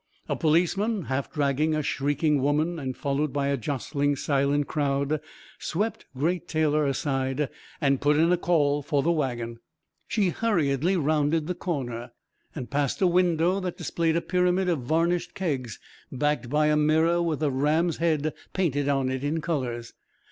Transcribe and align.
A 0.27 0.35
policeman, 0.35 1.03
half 1.03 1.31
dragging 1.31 1.75
a 1.75 1.83
shrieking 1.83 2.41
woman 2.41 2.79
and 2.79 2.97
followed 2.97 3.31
by 3.31 3.49
a 3.49 3.55
jostling, 3.55 4.15
silent 4.15 4.65
crowd, 4.67 5.21
swept 5.59 6.05
Great 6.17 6.47
Taylor 6.47 6.87
aside 6.87 7.49
and 7.79 8.01
put 8.01 8.17
in 8.17 8.31
a 8.31 8.37
call 8.37 8.81
for 8.81 9.03
the 9.03 9.11
wagon. 9.11 9.59
She 10.07 10.29
hurriedly 10.29 10.97
rounded 10.97 11.45
the 11.45 11.53
corner 11.53 12.13
and 12.55 12.71
passed 12.71 12.99
a 12.99 13.05
window 13.05 13.59
that 13.59 13.77
displayed 13.77 14.15
a 14.15 14.21
pyramid 14.21 14.69
of 14.69 14.79
varnished 14.79 15.35
kegs 15.35 15.77
backed 16.11 16.49
by 16.49 16.65
a 16.65 16.75
mirror 16.75 17.21
with 17.21 17.43
a 17.43 17.51
ram's 17.51 17.97
head 17.97 18.33
painted 18.53 18.89
on 18.89 19.11
it 19.11 19.23
in 19.23 19.39
colours. 19.39 19.93